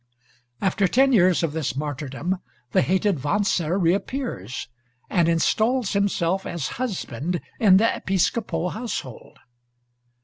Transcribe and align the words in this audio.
After 0.61 0.87
ten 0.87 1.13
years 1.13 1.43
of 1.43 1.53
this 1.53 1.75
martyrdom, 1.75 2.37
the 2.71 2.81
hated 2.81 3.23
Wanzer 3.23 3.77
reappears 3.77 4.67
and 5.11 5.29
installs 5.29 5.93
himself 5.93 6.43
as 6.43 6.69
husband 6.81 7.39
in 7.59 7.77
the 7.77 7.85
Episcopo 7.97 8.69
household. 8.69 9.37